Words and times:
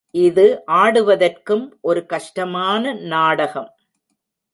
இது 0.11 0.45
ஆடுவதற்கும் 0.65 1.65
ஒரு 1.81 2.05
கஷ்டமான 2.05 2.93
நாடகம். 2.93 3.69